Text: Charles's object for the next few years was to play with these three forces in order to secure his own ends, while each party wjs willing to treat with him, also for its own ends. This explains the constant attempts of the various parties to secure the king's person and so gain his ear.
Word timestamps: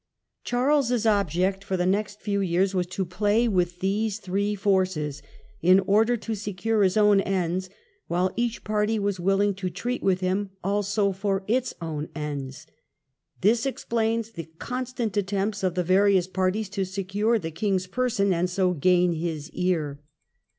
Charles's 0.43 1.05
object 1.05 1.63
for 1.63 1.77
the 1.77 1.85
next 1.85 2.21
few 2.21 2.39
years 2.41 2.73
was 2.73 2.87
to 2.87 3.05
play 3.05 3.47
with 3.47 3.81
these 3.81 4.17
three 4.17 4.55
forces 4.55 5.21
in 5.61 5.79
order 5.81 6.17
to 6.17 6.33
secure 6.33 6.81
his 6.81 6.97
own 6.97 7.19
ends, 7.21 7.69
while 8.07 8.31
each 8.35 8.63
party 8.63 8.97
wjs 8.97 9.19
willing 9.19 9.53
to 9.53 9.69
treat 9.69 10.01
with 10.01 10.21
him, 10.21 10.49
also 10.63 11.11
for 11.11 11.43
its 11.47 11.75
own 11.83 12.09
ends. 12.15 12.65
This 13.41 13.67
explains 13.67 14.31
the 14.31 14.45
constant 14.57 15.15
attempts 15.17 15.61
of 15.61 15.75
the 15.75 15.83
various 15.83 16.25
parties 16.25 16.69
to 16.69 16.83
secure 16.83 17.37
the 17.37 17.51
king's 17.51 17.85
person 17.85 18.33
and 18.33 18.49
so 18.49 18.73
gain 18.73 19.13
his 19.13 19.51
ear. 19.51 19.99